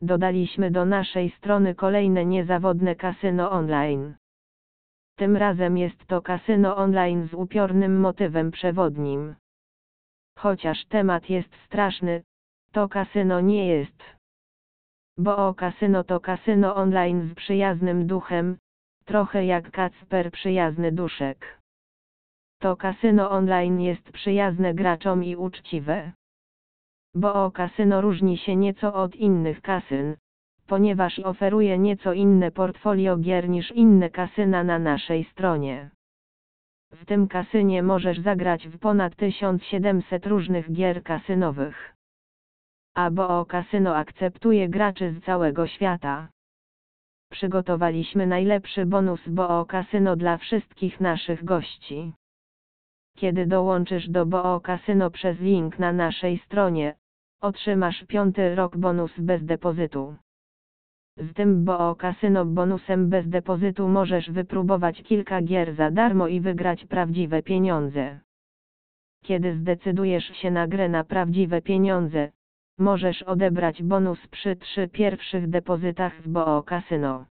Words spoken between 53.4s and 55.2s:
dołączysz do BOO Kasyno